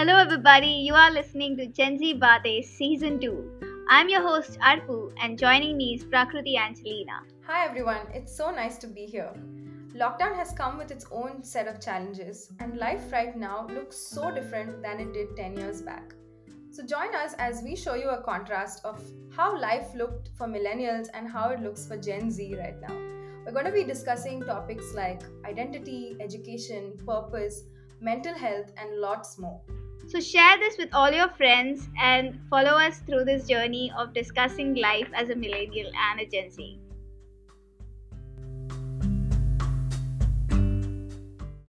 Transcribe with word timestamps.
Hello, 0.00 0.16
everybody. 0.16 0.66
You 0.66 0.94
are 0.94 1.10
listening 1.10 1.58
to 1.58 1.66
Gen 1.66 1.98
Z 1.98 2.14
Bate 2.14 2.64
Season 2.64 3.20
2. 3.20 3.84
I'm 3.90 4.08
your 4.08 4.22
host, 4.22 4.58
Arpu, 4.60 5.12
and 5.22 5.38
joining 5.38 5.76
me 5.76 5.92
is 5.94 6.04
Prakriti 6.04 6.56
Angelina. 6.56 7.20
Hi, 7.46 7.66
everyone. 7.66 8.06
It's 8.14 8.34
so 8.34 8.50
nice 8.50 8.78
to 8.78 8.86
be 8.86 9.04
here. 9.04 9.30
Lockdown 9.94 10.34
has 10.36 10.52
come 10.52 10.78
with 10.78 10.90
its 10.90 11.04
own 11.12 11.44
set 11.44 11.68
of 11.68 11.82
challenges, 11.82 12.50
and 12.60 12.78
life 12.78 13.12
right 13.12 13.36
now 13.36 13.66
looks 13.66 13.98
so 13.98 14.30
different 14.30 14.82
than 14.82 15.00
it 15.00 15.12
did 15.12 15.36
10 15.36 15.58
years 15.58 15.82
back. 15.82 16.14
So, 16.70 16.82
join 16.82 17.14
us 17.14 17.34
as 17.38 17.62
we 17.62 17.76
show 17.76 17.94
you 17.94 18.08
a 18.08 18.22
contrast 18.22 18.82
of 18.86 19.02
how 19.36 19.60
life 19.60 19.94
looked 19.94 20.30
for 20.38 20.46
millennials 20.46 21.08
and 21.12 21.28
how 21.28 21.50
it 21.50 21.60
looks 21.60 21.86
for 21.86 21.98
Gen 21.98 22.30
Z 22.30 22.56
right 22.56 22.80
now. 22.80 22.96
We're 23.44 23.52
going 23.52 23.66
to 23.66 23.70
be 23.70 23.84
discussing 23.84 24.40
topics 24.44 24.94
like 24.94 25.20
identity, 25.44 26.16
education, 26.20 26.94
purpose, 27.06 27.64
mental 28.00 28.32
health, 28.32 28.72
and 28.78 28.96
lots 28.96 29.38
more. 29.38 29.60
So, 30.08 30.20
share 30.20 30.58
this 30.58 30.76
with 30.76 30.90
all 30.92 31.10
your 31.10 31.28
friends 31.30 31.88
and 31.98 32.38
follow 32.50 32.72
us 32.72 32.98
through 33.00 33.24
this 33.24 33.46
journey 33.48 33.90
of 33.96 34.12
discussing 34.12 34.74
life 34.74 35.08
as 35.14 35.30
a 35.30 35.34
millennial 35.36 35.90
and 36.10 36.20
a 36.20 36.26
Gen 36.26 36.50
Z. 36.50 36.78